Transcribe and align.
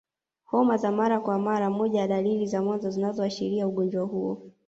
Homa 0.43 0.77
za 0.77 0.91
mara 0.91 1.19
kwa 1.19 1.39
mara 1.39 1.69
moja 1.69 1.99
ya 1.99 2.07
dalili 2.07 2.45
za 2.47 2.61
mwanzo 2.61 2.89
zinazoashiria 2.89 3.67
ugonjwa 3.67 4.05
huo 4.05 4.51